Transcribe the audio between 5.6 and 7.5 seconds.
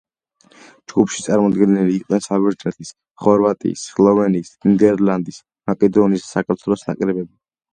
მაკედონიის და საქართველოს ნაკრებები.